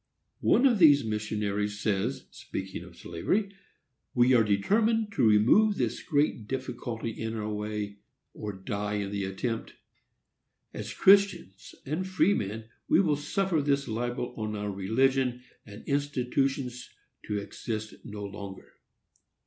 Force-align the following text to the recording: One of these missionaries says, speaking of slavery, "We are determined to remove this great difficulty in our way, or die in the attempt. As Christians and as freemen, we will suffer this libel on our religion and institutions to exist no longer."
One 0.39 0.65
of 0.65 0.79
these 0.79 1.03
missionaries 1.03 1.79
says, 1.79 2.25
speaking 2.31 2.83
of 2.83 2.95
slavery, 2.97 3.53
"We 4.15 4.33
are 4.33 4.43
determined 4.43 5.11
to 5.11 5.27
remove 5.27 5.75
this 5.77 6.01
great 6.01 6.47
difficulty 6.47 7.11
in 7.11 7.35
our 7.35 7.53
way, 7.53 7.97
or 8.33 8.51
die 8.51 8.95
in 8.95 9.11
the 9.11 9.25
attempt. 9.25 9.75
As 10.73 10.91
Christians 10.91 11.75
and 11.85 11.99
as 12.01 12.07
freemen, 12.07 12.63
we 12.87 12.99
will 12.99 13.15
suffer 13.15 13.61
this 13.61 13.87
libel 13.87 14.33
on 14.37 14.55
our 14.55 14.71
religion 14.71 15.43
and 15.67 15.83
institutions 15.87 16.89
to 17.27 17.37
exist 17.37 17.93
no 18.03 18.25
longer." 18.25 18.73